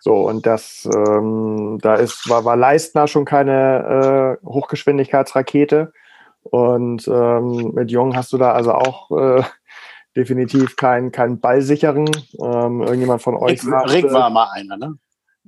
[0.00, 5.92] So, und das, ähm, da ist, war, war Leistner schon keine äh, Hochgeschwindigkeitsrakete.
[6.42, 9.42] Und ähm, mit Jung hast du da also auch äh,
[10.16, 12.08] definitiv keinen keinen ballsicheren.
[12.40, 13.62] Ähm, irgendjemand von euch.
[13.64, 14.98] Rick, Rick war mal einer, ne?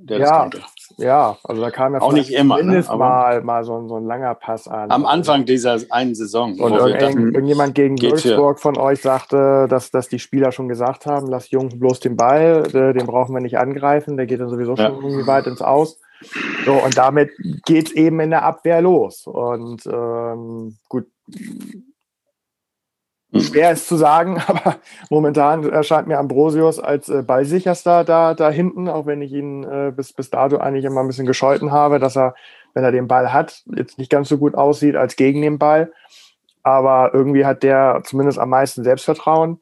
[0.03, 0.61] Der ja, das konnte.
[0.97, 2.85] Ja, also da kam ja auch nicht immer, ne?
[2.97, 4.91] mal, mal so, so, ein langer Pass an.
[4.91, 6.59] Am Anfang dieser einen Saison.
[6.59, 11.07] Und irgend, dachten, irgendjemand gegen Würzburg von euch sagte, dass, dass die Spieler schon gesagt
[11.07, 14.75] haben, lass Jung bloß den Ball, den brauchen wir nicht angreifen, der geht dann sowieso
[14.75, 14.89] ja.
[14.89, 16.01] schon irgendwie weit ins Aus.
[16.65, 17.31] So, und damit
[17.65, 19.27] geht es eben in der Abwehr los.
[19.27, 21.07] Und ähm, gut.
[23.33, 24.77] Schwer ist zu sagen, aber
[25.09, 29.93] momentan erscheint mir Ambrosius als äh, ballsicherster da, da hinten, auch wenn ich ihn äh,
[29.95, 32.35] bis, bis dato eigentlich immer ein bisschen gescholten habe, dass er,
[32.75, 35.93] wenn er den Ball hat, jetzt nicht ganz so gut aussieht als gegen den Ball.
[36.63, 39.61] Aber irgendwie hat der zumindest am meisten Selbstvertrauen.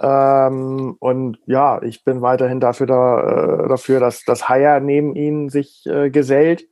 [0.00, 3.20] Ähm, und ja, ich bin weiterhin dafür, da,
[3.64, 6.66] äh, dafür dass das Haier neben ihn sich äh, gesellt.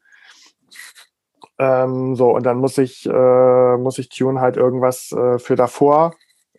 [1.59, 6.15] Ähm, so, und dann muss ich, äh, muss ich Tune halt irgendwas äh, für davor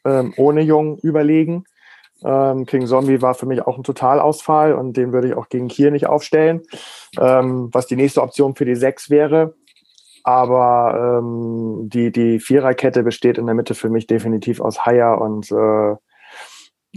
[0.05, 1.65] ähm, ohne Jung überlegen.
[2.23, 5.67] Ähm, King Zombie war für mich auch ein Totalausfall und den würde ich auch gegen
[5.67, 6.61] Kiel nicht aufstellen,
[7.19, 9.55] ähm, was die nächste Option für die Sechs wäre.
[10.23, 15.51] Aber ähm, die, die Viererkette besteht in der Mitte für mich definitiv aus Haier und
[15.51, 15.95] äh,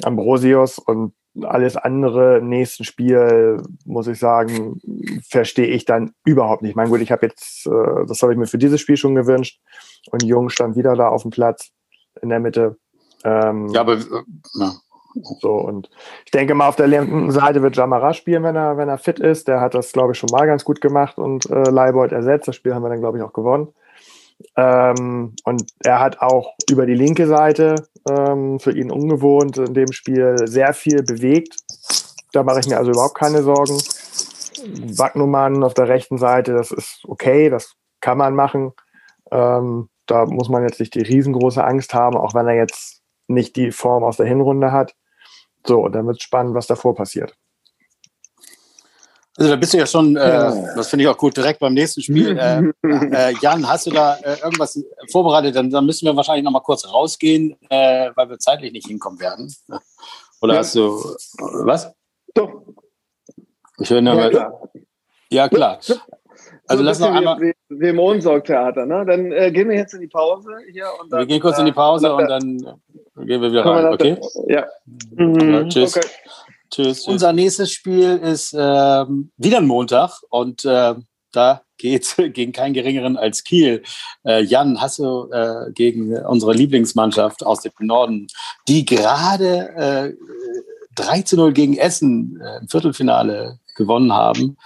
[0.03, 4.81] Ambrosius und alles andere im nächsten Spiel, muss ich sagen,
[5.29, 6.75] verstehe ich dann überhaupt nicht.
[6.75, 9.61] Mein gut, ich habe jetzt, äh, das habe ich mir für dieses Spiel schon gewünscht
[10.11, 11.71] und Jung stand wieder da auf dem Platz
[12.23, 12.77] in der Mitte.
[13.25, 14.23] Ähm, ja, aber äh,
[14.55, 14.73] ja.
[15.41, 15.91] So, und
[16.25, 19.19] ich denke mal, auf der linken Seite wird Jamara spielen, wenn er, wenn er fit
[19.19, 19.49] ist.
[19.49, 22.47] Der hat das, glaube ich, schon mal ganz gut gemacht und äh, Leibold ersetzt.
[22.47, 23.69] Das Spiel haben wir dann, glaube ich, auch gewonnen.
[24.57, 27.75] Ähm, und er hat auch über die linke Seite,
[28.09, 31.57] ähm, für ihn ungewohnt, in dem Spiel sehr viel bewegt.
[32.33, 33.79] Da mache ich mir also überhaupt keine Sorgen.
[34.97, 38.73] Wagnumann auf der rechten Seite, das ist okay, das kann man machen.
[39.31, 42.98] Ähm, da muss man jetzt nicht die riesengroße Angst haben, auch wenn er jetzt
[43.29, 44.95] nicht die Form aus der Hinrunde hat.
[45.67, 47.35] So, und dann wird es spannend, was davor passiert.
[49.39, 52.03] Also da bist du ja schon, äh, das finde ich auch gut, direkt beim nächsten
[52.03, 52.37] Spiel.
[52.83, 55.55] Äh, äh, Jan, hast du da äh, irgendwas vorbereitet?
[55.55, 59.21] Dann, dann, müssen wir wahrscheinlich noch mal kurz rausgehen, äh, weil wir zeitlich nicht hinkommen
[59.21, 59.55] werden.
[60.41, 60.59] Oder ja.
[60.61, 61.17] hast du
[61.65, 61.93] was?
[62.35, 62.63] Doch.
[63.79, 64.61] Ich höre nur ja, klar.
[65.31, 65.79] Ja, klar.
[66.69, 67.41] Also so lass noch einmal.
[67.41, 69.05] Wie, wie im Ohnsorgtheater, ne?
[69.07, 70.87] Dann äh, gehen wir jetzt in die Pause hier.
[71.01, 72.59] Und dann, wir gehen kurz in die Pause und dann
[73.27, 74.17] gehen wir wieder rein, okay?
[74.47, 74.67] Ja.
[75.17, 75.53] Mhm.
[75.53, 75.97] ja tschüss.
[75.97, 76.07] Okay.
[76.71, 77.09] Tschüss.
[77.09, 80.95] Unser nächstes Spiel ist ähm, wieder ein Montag und äh,
[81.33, 83.83] da geht es gegen keinen geringeren als Kiel.
[84.25, 88.27] Äh, Jan, hast du äh, gegen unsere Lieblingsmannschaft aus dem Norden,
[88.69, 90.25] die gerade äh,
[90.97, 94.59] 3 zu 0 gegen Essen äh, im Viertelfinale gewonnen haben,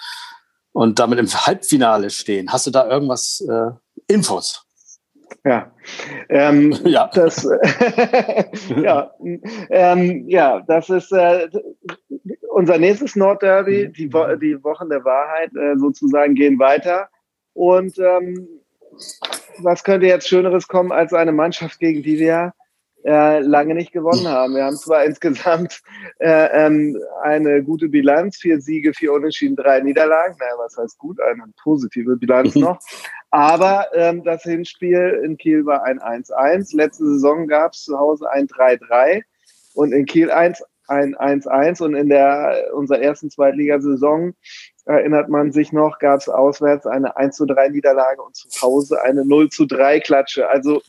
[0.73, 2.53] und damit im Halbfinale stehen.
[2.53, 3.71] Hast du da irgendwas äh,
[4.13, 4.67] Infos?
[5.45, 5.73] Ja,
[6.29, 7.11] ähm, ja.
[7.13, 7.43] Das,
[8.83, 9.11] ja,
[9.71, 11.49] ähm, ja, das ist äh,
[12.51, 13.89] unser nächstes Nordderby.
[13.89, 13.93] Mhm.
[13.95, 17.09] Die, Wo die Wochen der Wahrheit äh, sozusagen gehen weiter.
[17.55, 18.49] Und ähm,
[19.59, 22.53] was könnte jetzt Schöneres kommen als eine Mannschaft, gegen die wir
[23.05, 24.55] äh, lange nicht gewonnen haben.
[24.55, 25.81] Wir haben zwar insgesamt
[26.19, 30.37] äh, ähm, eine gute Bilanz, vier Siege, vier Unentschieden, drei Niederlagen.
[30.39, 31.21] Naja, was heißt gut?
[31.21, 32.79] Eine positive Bilanz noch.
[33.31, 36.77] Aber ähm, das Hinspiel in Kiel war ein 1-1.
[36.77, 39.23] Letzte Saison gab es zu Hause ein 3-3
[39.75, 44.35] und in Kiel 1 ein 1-1 und in der unserer ersten Zweitligasaison
[44.85, 49.01] erinnert man sich noch, gab es auswärts eine 1 zu 3 Niederlage und zu Hause
[49.03, 50.49] eine 0 zu 3 Klatsche.
[50.49, 50.83] Also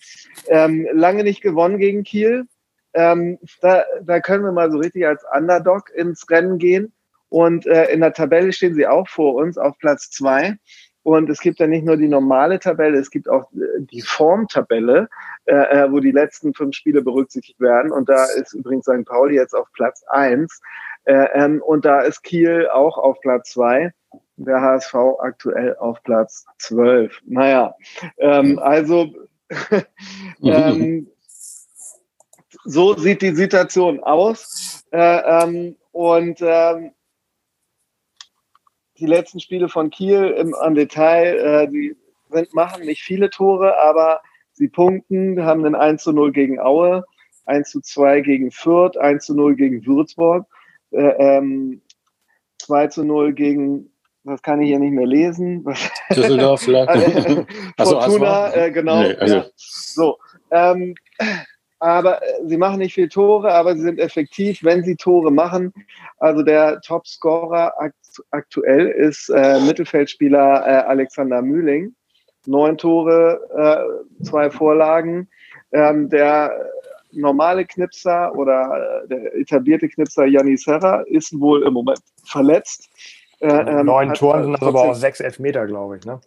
[0.47, 2.45] ähm, lange nicht gewonnen gegen Kiel.
[2.93, 6.93] Ähm, da, da können wir mal so richtig als Underdog ins Rennen gehen.
[7.29, 10.57] Und äh, in der Tabelle stehen sie auch vor uns auf Platz zwei.
[11.03, 15.09] Und es gibt ja nicht nur die normale Tabelle, es gibt auch äh, die Formtabelle,
[15.45, 17.91] äh, äh, wo die letzten fünf Spiele berücksichtigt werden.
[17.91, 19.05] Und da ist übrigens St.
[19.05, 20.61] Pauli jetzt auf Platz eins.
[21.05, 23.91] Äh, ähm, und da ist Kiel auch auf Platz zwei.
[24.37, 27.19] Der HSV aktuell auf Platz zwölf.
[27.25, 27.75] Naja,
[28.17, 29.13] ähm, also
[30.43, 31.07] ähm,
[32.65, 34.85] so sieht die Situation aus.
[34.91, 36.91] Äh, ähm, und ähm,
[38.97, 41.95] die letzten Spiele von Kiel im, am Detail, äh, die
[42.29, 44.21] sind, machen nicht viele Tore, aber
[44.53, 47.03] sie punkten, haben einen 1 zu 0 gegen Aue,
[47.45, 50.47] 1 zu 2 gegen Fürth, 1 zu 0 gegen Würzburg,
[50.91, 51.81] äh, ähm,
[52.59, 53.91] 2 zu 0 gegen
[54.23, 55.65] das kann ich hier nicht mehr lesen.
[56.15, 57.45] Düsseldorf vielleicht.
[57.77, 59.01] Fortuna, äh, genau.
[59.01, 59.35] Nee, also.
[59.35, 59.45] ja.
[59.55, 60.17] So.
[60.51, 60.95] Ähm,
[61.79, 65.73] aber äh, sie machen nicht viel Tore, aber sie sind effektiv, wenn sie Tore machen.
[66.17, 67.95] Also der Topscorer akt
[68.31, 71.95] aktuell ist äh, Mittelfeldspieler äh, Alexander Mühling.
[72.45, 73.39] Neun Tore,
[74.19, 75.27] äh, zwei Vorlagen.
[75.71, 76.51] Ähm, der
[77.11, 82.89] normale Knipser oder äh, der etablierte Knipser Janni Serra ist wohl im Moment verletzt.
[83.43, 86.21] Äh, ähm, Neun Toren sind das aber auch sechs Elfmeter, glaube ich, ne?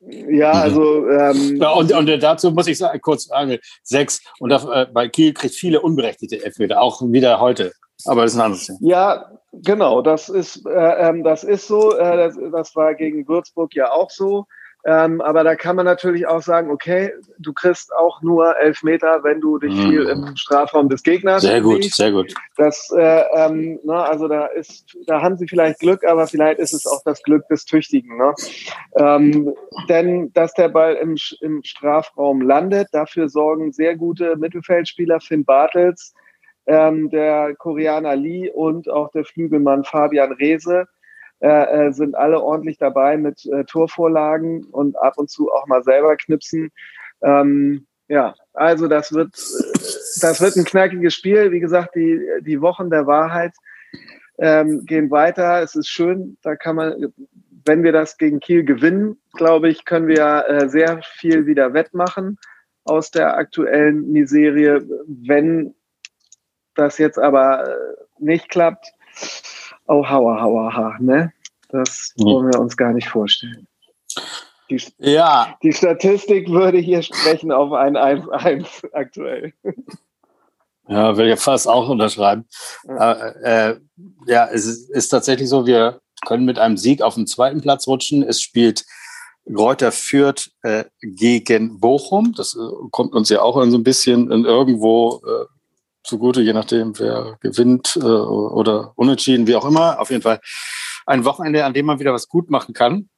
[0.00, 0.60] Ja, mhm.
[0.60, 1.08] also.
[1.10, 4.22] Ähm, ja, und, und dazu muss ich sagen, kurz sagen, sechs.
[4.38, 7.72] Und da, äh, bei Kiel kriegt viele unberechtigte Elfmeter, auch wieder heute.
[8.06, 8.78] Aber das ist ein anderes Thema.
[8.80, 11.96] Ja, genau, das ist, äh, ähm, das ist so.
[11.96, 14.46] Äh, das, das war gegen Würzburg ja auch so.
[14.86, 19.20] Ähm, aber da kann man natürlich auch sagen, okay, du kriegst auch nur elf Meter,
[19.22, 19.88] wenn du dich mhm.
[19.88, 21.42] viel im Strafraum des Gegners.
[21.42, 21.96] Sehr gut, siehst.
[21.96, 22.34] sehr gut.
[22.58, 26.74] Das, äh, ähm, ne, also da ist, da haben sie vielleicht Glück, aber vielleicht ist
[26.74, 28.18] es auch das Glück des Tüchtigen.
[28.18, 28.34] Ne?
[28.96, 29.54] Ähm,
[29.88, 36.12] denn dass der Ball im, im Strafraum landet, dafür sorgen sehr gute Mittelfeldspieler Finn Bartels,
[36.66, 40.88] ähm, der Koreaner Lee und auch der Flügelmann Fabian Reese
[41.40, 45.82] äh, äh, sind alle ordentlich dabei mit äh, Torvorlagen und ab und zu auch mal
[45.82, 46.70] selber knipsen.
[47.22, 49.32] Ähm, ja, also das wird,
[50.20, 51.50] das wird ein knackiges Spiel.
[51.52, 53.52] Wie gesagt, die, die Wochen der Wahrheit
[54.38, 55.62] ähm, gehen weiter.
[55.62, 57.12] Es ist schön, da kann man,
[57.64, 62.38] wenn wir das gegen Kiel gewinnen, glaube ich, können wir äh, sehr viel wieder wettmachen
[62.84, 64.86] aus der aktuellen Miserie.
[65.06, 65.74] Wenn
[66.74, 67.74] das jetzt aber äh,
[68.18, 68.92] nicht klappt,
[69.86, 71.32] oh, hauer, hauer, ha, ne?
[71.68, 72.24] Das mhm.
[72.24, 73.66] wollen wir uns gar nicht vorstellen.
[74.70, 75.56] Die, ja.
[75.62, 79.52] die Statistik würde hier sprechen auf ein 1-1 aktuell.
[80.88, 82.46] Ja, will ich fast auch unterschreiben.
[82.86, 83.76] Ja, äh,
[84.26, 87.86] ja es ist, ist, tatsächlich so, wir können mit einem Sieg auf den zweiten Platz
[87.86, 88.22] rutschen.
[88.22, 88.84] Es spielt
[89.46, 92.34] Reuter Fürth äh, gegen Bochum.
[92.36, 95.46] Das äh, kommt uns ja auch so ein bisschen in irgendwo äh,
[96.04, 100.00] zugute, je nachdem, wer gewinnt äh, oder unentschieden, wie auch immer.
[100.00, 100.40] Auf jeden Fall
[101.06, 103.08] ein Wochenende, an dem man wieder was gut machen kann.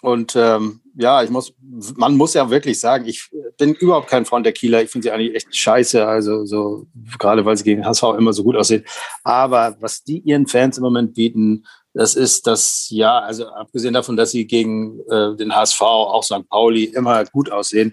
[0.00, 1.54] Und ähm, ja, ich muss,
[1.96, 4.82] man muss ja wirklich sagen, ich bin überhaupt kein Freund der Kieler.
[4.82, 6.86] Ich finde sie eigentlich echt scheiße, also so
[7.18, 8.84] gerade weil sie gegen HSV immer so gut aussehen.
[9.22, 14.16] Aber was die ihren Fans im Moment bieten, das ist das, ja, also abgesehen davon,
[14.16, 16.48] dass sie gegen äh, den HSV, auch St.
[16.48, 17.92] Pauli, immer gut aussehen,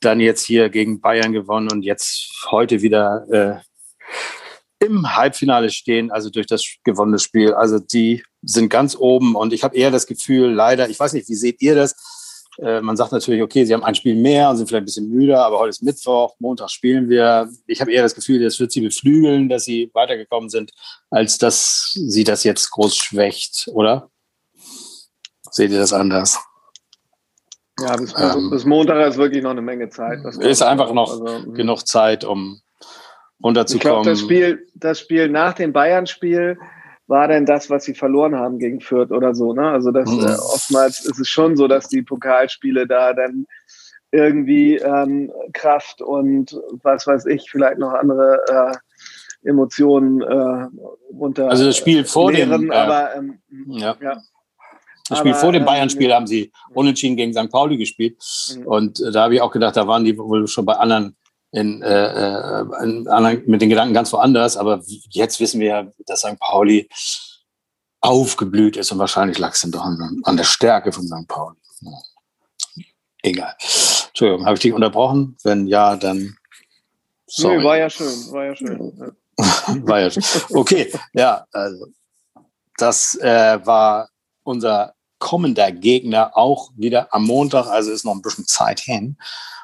[0.00, 6.30] dann jetzt hier gegen Bayern gewonnen und jetzt heute wieder äh, im Halbfinale stehen, also
[6.30, 7.52] durch das gewonnene Spiel.
[7.52, 11.28] Also die sind ganz oben und ich habe eher das Gefühl, leider, ich weiß nicht,
[11.28, 11.94] wie seht ihr das?
[12.58, 15.10] Äh, man sagt natürlich, okay, sie haben ein Spiel mehr und sind vielleicht ein bisschen
[15.10, 17.50] müder, aber heute ist Mittwoch, Montag spielen wir.
[17.66, 20.72] Ich habe eher das Gefühl, das wird sie beflügeln, dass sie weitergekommen sind,
[21.10, 24.10] als dass sie das jetzt groß schwächt, oder?
[25.50, 26.38] Seht ihr das anders?
[27.82, 30.24] Ja, bis, ähm, bis, Montag ist wirklich noch eine Menge Zeit.
[30.24, 31.54] Ist einfach noch also, mhm.
[31.54, 32.60] genug Zeit, um
[33.42, 33.78] runterzukommen.
[33.78, 36.58] Ich glaube, das Spiel, das Spiel nach dem Bayern-Spiel
[37.06, 39.52] war denn das, was sie verloren haben gegen Fürth oder so.
[39.52, 39.68] Ne?
[39.68, 40.20] Also das, mhm.
[40.20, 43.46] äh, oftmals ist es schon so, dass die Pokalspiele da dann
[44.12, 50.66] irgendwie ähm, Kraft und was weiß ich, vielleicht noch andere äh, Emotionen äh,
[51.12, 51.48] unter.
[51.48, 52.70] Also das Spiel vor lehren, dem.
[52.70, 53.38] Äh, aber ähm,
[53.68, 53.96] ja.
[54.00, 54.18] ja.
[55.10, 57.50] Das Spiel vor dem ähm, Bayern-Spiel haben sie unentschieden gegen St.
[57.50, 58.16] Pauli gespielt.
[58.54, 58.66] Mhm.
[58.66, 61.16] Und äh, da habe ich auch gedacht, da waren die wohl schon bei anderen,
[61.50, 64.56] in, äh, äh, in anderen mit den Gedanken ganz woanders.
[64.56, 66.38] Aber jetzt wissen wir ja, dass St.
[66.38, 66.88] Pauli
[68.00, 71.26] aufgeblüht ist und wahrscheinlich lag es dann doch an, an, der Stärke von St.
[71.26, 71.56] Pauli.
[73.22, 73.56] Egal.
[73.60, 75.36] Entschuldigung, habe ich dich unterbrochen?
[75.42, 76.36] Wenn ja, dann.
[77.26, 77.58] Sorry.
[77.58, 78.92] Nee, war ja schön, war ja schön.
[79.86, 80.22] war ja schön.
[80.50, 81.88] Okay, ja, also
[82.76, 84.08] das äh, war
[84.44, 89.16] unser kommender Gegner auch wieder am Montag, also ist noch ein bisschen Zeit hin.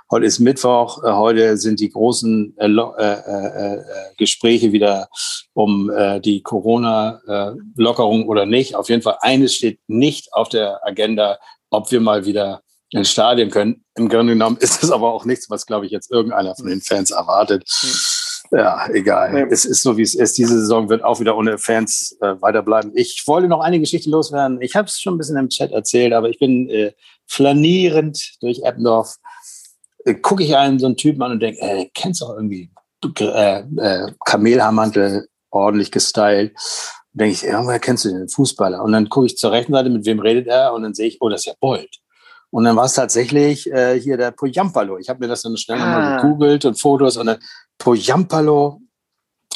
[0.08, 3.84] Heute ist Mittwoch, äh, heute sind die großen äh, äh, äh,
[4.16, 5.08] Gespräche wieder
[5.52, 8.76] um äh, die Corona-Lockerung oder nicht.
[8.76, 11.38] Auf jeden Fall eines steht nicht auf der Agenda,
[11.70, 13.84] ob wir mal wieder ins Stadion können.
[13.96, 16.82] Im Grunde genommen ist es aber auch nichts, was, glaube ich, jetzt irgendeiner von den
[16.82, 17.68] Fans erwartet.
[17.82, 18.15] Mhm.
[18.50, 19.32] Ja, egal.
[19.32, 19.46] Nee.
[19.50, 20.38] Es ist so, wie es ist.
[20.38, 22.92] Diese Saison wird auch wieder ohne Fans äh, weiterbleiben.
[22.94, 24.60] Ich wollte noch eine Geschichte loswerden.
[24.60, 26.92] Ich habe es schon ein bisschen im Chat erzählt, aber ich bin äh,
[27.26, 29.16] flanierend durch Eppendorf.
[30.04, 32.70] Äh, Gucke ich einen so einen Typen an und denke, äh, kennst du auch irgendwie
[33.18, 36.54] äh, äh, Kamelhaarmantel, ordentlich gestylt.
[37.12, 38.82] Denke ich, irgendwer kennst du den Fußballer?
[38.82, 40.72] Und dann gucke ich zur rechten Seite, mit wem redet er?
[40.74, 41.98] Und dann sehe ich, oh, das ist ja Bold.
[42.50, 44.98] Und dann war es tatsächlich äh, hier der Poyampalo.
[44.98, 45.84] Ich habe mir das dann schnell ah.
[45.84, 47.38] nochmal gegoogelt und Fotos und dann
[47.78, 48.80] Poyampalo.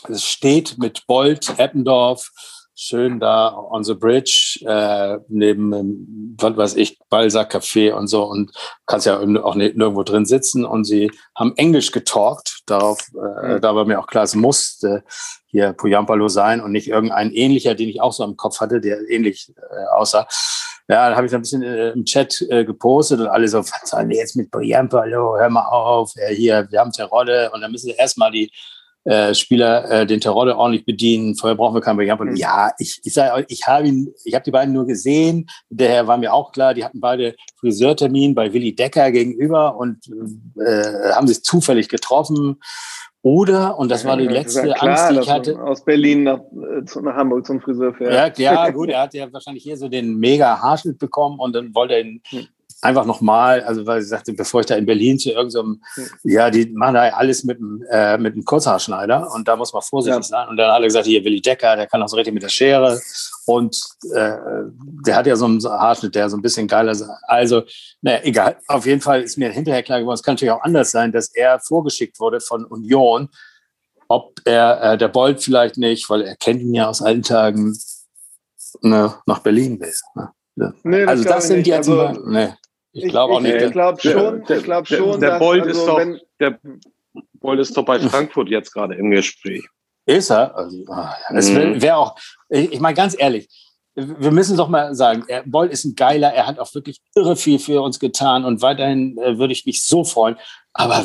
[0.09, 2.31] Es steht mit Bolt, Eppendorf,
[2.75, 8.53] schön da on the bridge, äh, neben, was weiß ich, Balsack Café und so und
[8.87, 13.61] kannst ja auch nirgendwo drin sitzen und sie haben Englisch getalkt, darauf, äh, mhm.
[13.61, 15.05] da war mir auch klar, es musste
[15.47, 19.11] hier Poyampalo sein und nicht irgendein ähnlicher, den ich auch so im Kopf hatte, der
[19.11, 20.27] ähnlich äh, aussah.
[20.91, 23.71] Ja, da habe ich ein bisschen äh, im Chat äh, gepostet und alle so, was
[23.85, 27.71] sollen wir jetzt mit Poyampalo, hör mal auf, äh, hier, wir haben Terodde und dann
[27.71, 28.51] müssen sie erstmal die
[29.05, 31.37] äh, Spieler äh, den Terodde ordentlich bedienen.
[31.37, 32.21] Vorher brauchen wir keinen Backup.
[32.21, 32.37] Mhm.
[32.37, 35.49] Ja, ich, ich sage, ich habe ihn, ich habe die beiden nur gesehen.
[35.71, 39.99] Der war mir auch klar, die hatten beide Friseurtermin bei Willi Decker gegenüber und
[40.59, 42.61] äh, haben sich zufällig getroffen.
[43.23, 45.63] Oder, und das war die letzte ja klar, Angst, die ich hatte.
[45.63, 48.39] Aus Berlin nach, äh, nach Hamburg zum Friseur fährt.
[48.39, 51.75] Ja, ja, gut, er hat ja wahrscheinlich hier so den mega Haarschnitt bekommen und dann
[51.75, 52.47] wollte er ihn hm
[52.83, 56.51] einfach nochmal, also weil sie sagte, bevor ich da in Berlin zu irgendeinem, so ja,
[56.51, 60.23] die machen da alles mit einem, äh, mit einem Kurzhaarschneider und da muss man vorsichtig
[60.23, 60.23] ja.
[60.23, 60.49] sein.
[60.49, 63.01] Und dann alle gesagt, hier Willi Decker, der kann auch so richtig mit der Schere
[63.47, 63.81] und
[64.15, 64.37] äh,
[65.07, 67.05] der hat ja so einen Haarschnitt, der so ein bisschen geiler ist.
[67.25, 67.63] Also,
[68.01, 68.57] naja, egal.
[68.69, 71.35] Auf jeden Fall ist mir hinterher klar geworden, es kann natürlich auch anders sein, dass
[71.35, 73.29] er vorgeschickt wurde von Union,
[74.09, 77.79] ob er, äh, der Bolt vielleicht nicht, weil er kennt ihn ja aus alten Tagen,
[78.81, 79.95] ne, nach Berlin will.
[80.15, 80.75] Ne?
[80.83, 82.57] Nee, also das sind jetzt also, mal, ne.
[82.93, 83.55] Ich glaube auch nicht.
[83.55, 86.59] Ich glaube schon, der, ich glaube schon, der, der Bolt also, ist doch, wenn, der
[87.35, 89.65] Bolt ist doch bei Frankfurt jetzt gerade im Gespräch.
[90.07, 90.57] Ist er?
[90.57, 91.81] Also, ah, das mhm.
[91.81, 92.17] wäre auch,
[92.49, 93.49] ich, ich meine ganz ehrlich,
[93.95, 97.37] wir müssen doch mal sagen, er, Bolt ist ein geiler, er hat auch wirklich irre
[97.37, 100.37] viel für uns getan und weiterhin äh, würde ich mich so freuen.
[100.73, 101.05] Aber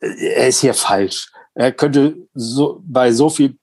[0.00, 1.30] er ist hier falsch.
[1.54, 3.56] Er könnte so bei so viel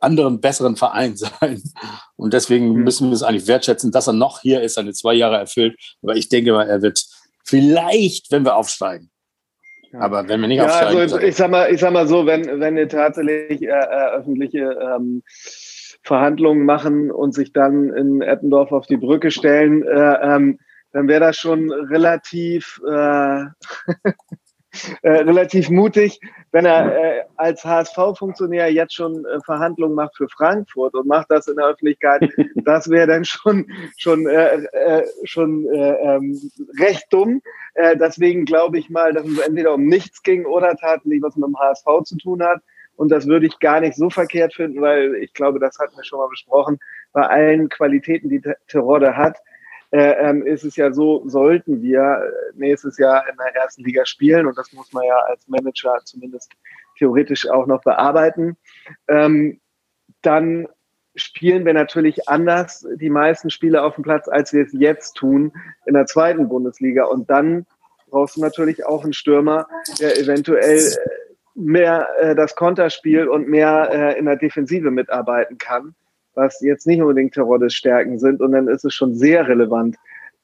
[0.00, 1.62] anderen besseren Verein sein.
[2.16, 2.84] Und deswegen mhm.
[2.84, 5.78] müssen wir es eigentlich wertschätzen, dass er noch hier ist, seine zwei Jahre erfüllt.
[6.02, 7.04] Aber ich denke mal, er wird
[7.44, 9.10] vielleicht, wenn wir aufsteigen.
[9.92, 11.00] Aber wenn wir nicht ja, aufsteigen.
[11.00, 14.76] Also ich, sag mal, ich sag mal so, wenn, wenn wir tatsächlich äh, äh, öffentliche
[14.80, 15.22] ähm,
[16.02, 20.58] Verhandlungen machen und sich dann in Eppendorf auf die Brücke stellen, äh, ähm,
[20.92, 23.44] dann wäre das schon relativ äh,
[25.02, 26.20] äh, relativ mutig,
[26.52, 31.48] wenn er äh, als HSV-Funktionär jetzt schon äh, Verhandlungen macht für Frankfurt und macht das
[31.48, 32.28] in der Öffentlichkeit.
[32.54, 36.38] Das wäre dann schon schon äh, äh, schon äh, ähm,
[36.78, 37.40] recht dumm.
[37.94, 41.58] Deswegen glaube ich mal, dass es entweder um nichts ging oder tatsächlich was mit dem
[41.58, 42.60] HSV zu tun hat.
[42.96, 46.04] Und das würde ich gar nicht so verkehrt finden, weil ich glaube, das hatten wir
[46.04, 46.80] schon mal besprochen.
[47.12, 49.38] Bei allen Qualitäten, die Terodde hat,
[49.92, 54.46] ähm, ist es ja so, sollten wir äh, nächstes Jahr in der ersten Liga spielen
[54.46, 56.52] und das muss man ja als Manager zumindest
[56.98, 58.56] theoretisch auch noch bearbeiten,
[59.08, 59.60] ähm,
[60.22, 60.68] dann
[61.14, 65.52] spielen wir natürlich anders die meisten Spiele auf dem Platz, als wir es jetzt tun
[65.86, 67.04] in der zweiten Bundesliga.
[67.04, 67.66] Und dann
[68.10, 69.66] brauchst du natürlich auch einen Stürmer,
[70.00, 70.98] der eventuell äh,
[71.54, 75.94] mehr äh, das Konterspiel und mehr äh, in der Defensive mitarbeiten kann
[76.38, 78.40] was jetzt nicht unbedingt Teroddes Stärken sind.
[78.40, 79.96] Und dann ist es schon sehr relevant,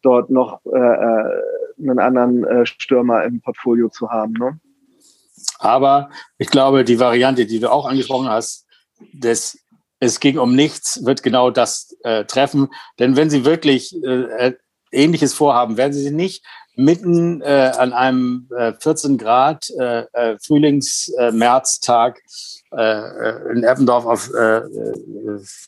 [0.02, 1.42] dort noch äh, äh,
[1.78, 4.35] einen anderen äh, Stürmer im Portfolio zu haben.
[4.35, 4.59] Ne?
[5.59, 8.66] Aber ich glaube, die Variante, die du auch angesprochen hast,
[9.12, 9.61] des
[10.00, 12.68] es ging um nichts, wird genau das äh, treffen.
[12.98, 14.52] Denn wenn sie wirklich äh,
[14.94, 16.44] Ähnliches vorhaben, werden sie sich nicht
[16.76, 22.20] mitten äh, an einem äh, 14 Grad äh, äh Frühlings-März-Tag
[22.76, 24.30] äh, äh, in Eppendorf auf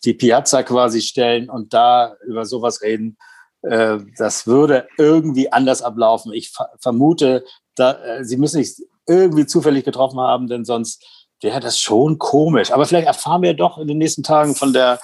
[0.05, 3.17] die Piazza quasi stellen und da über sowas reden.
[3.63, 6.33] Das würde irgendwie anders ablaufen.
[6.33, 11.05] Ich vermute, da, sie müssen sich irgendwie zufällig getroffen haben, denn sonst
[11.41, 12.71] wäre das schon komisch.
[12.71, 15.01] Aber vielleicht erfahren wir doch in den nächsten Tagen von der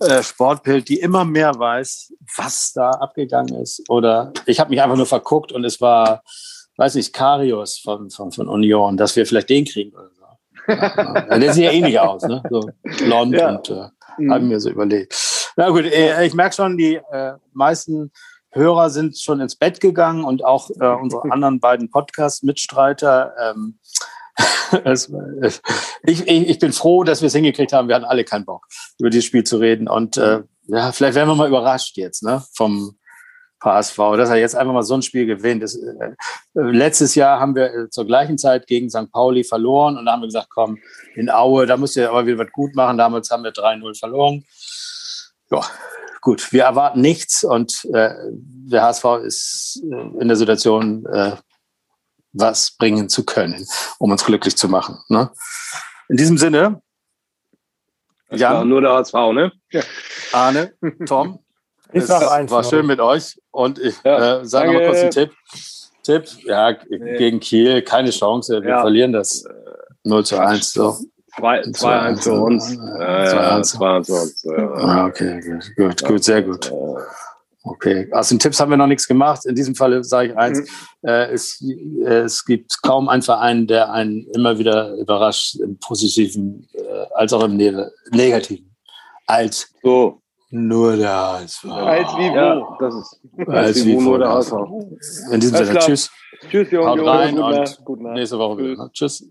[0.00, 3.88] äh, Sportbild, die immer mehr weiß, was da abgegangen ist.
[3.88, 6.22] Oder ich habe mich einfach nur verguckt und es war,
[6.76, 10.16] weiß nicht, Karius von, von, von Union, dass wir vielleicht den kriegen oder so.
[10.68, 12.42] Ja, der sieht ja ähnlich aus, ne?
[12.50, 13.50] So blond ja.
[13.50, 14.32] und äh, mhm.
[14.32, 15.14] habe mir so überlegt.
[15.56, 18.10] Na gut, äh, ich merke schon, die äh, meisten
[18.50, 23.32] Hörer sind schon ins Bett gegangen und auch äh, unsere anderen beiden Podcast-Mitstreiter.
[23.40, 23.78] Ähm,
[26.06, 27.88] ich, ich, ich, bin froh, dass wir es hingekriegt haben.
[27.88, 28.66] Wir hatten alle keinen Bock,
[28.98, 29.88] über dieses Spiel zu reden.
[29.88, 32.96] Und äh, ja, vielleicht werden wir mal überrascht jetzt ne, vom
[33.62, 35.62] HSV, dass er jetzt einfach mal so ein Spiel gewinnt.
[35.62, 36.12] Das, äh,
[36.54, 39.10] letztes Jahr haben wir äh, zur gleichen Zeit gegen St.
[39.10, 40.78] Pauli verloren und da haben wir gesagt, komm,
[41.14, 42.98] in Aue, da müsst ihr aber wieder was gut machen.
[42.98, 44.44] Damals haben wir 3-0 verloren.
[45.50, 45.62] Ja,
[46.20, 51.36] gut, wir erwarten nichts und äh, der HSV ist äh, in der Situation, äh,
[52.38, 53.66] was bringen zu können,
[53.98, 54.98] um uns glücklich zu machen.
[55.08, 55.30] Ne?
[56.08, 56.80] In diesem Sinne,
[58.30, 59.52] Jan, nur der HSV, ne?
[59.70, 59.82] Ja.
[60.32, 60.74] Arne,
[61.06, 61.38] Tom,
[61.92, 65.10] ich es eins war schön mit euch und ich ja, äh, sage nochmal kurz einen
[65.10, 65.32] Tipp.
[66.02, 67.16] Tipp, ja, nee.
[67.18, 68.80] gegen Kiel, keine Chance, wir ja.
[68.80, 69.44] verlieren das
[70.04, 70.72] 0 zu 1.
[70.72, 70.96] So.
[71.36, 72.70] 2-1 für uns.
[72.70, 74.46] 2-1 für uns.
[74.46, 76.72] Okay, gut, gut, gut, sehr gut.
[77.68, 79.44] Okay, aus den Tipps haben wir noch nichts gemacht.
[79.44, 81.08] In diesem Fall sage ich eins, mhm.
[81.08, 81.60] äh, es,
[82.04, 87.32] äh, es gibt kaum einen Verein, der einen immer wieder überrascht, im Positiven äh, als
[87.32, 88.72] auch im ne Negativen.
[89.26, 90.22] Als so.
[90.50, 91.64] nur der HSV.
[91.64, 92.34] Als wie wo?
[92.36, 94.52] Ja, das ist als wie wo nur der HSV.
[95.32, 96.10] In diesem Sinne, tschüss.
[96.48, 96.86] Tschüss, Jungs.
[96.86, 98.90] Haut rein und nächste Woche wieder.
[98.92, 99.28] Tschüss.